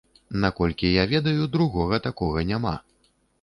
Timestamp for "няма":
2.55-2.73